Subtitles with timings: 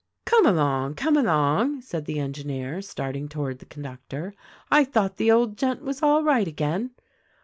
[0.25, 0.95] "Come along!
[0.95, 4.33] Come along!" said the engineer, starting toward trie conductor,
[4.71, 6.89] "I thought the old gent was all right again."